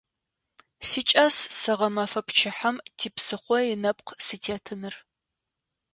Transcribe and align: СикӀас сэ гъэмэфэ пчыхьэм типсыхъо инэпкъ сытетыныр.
СикӀас 0.89 1.35
сэ 1.61 1.73
гъэмэфэ 1.77 2.21
пчыхьэм 2.27 2.75
типсыхъо 2.97 3.57
инэпкъ 3.73 4.11
сытетыныр. 4.25 4.95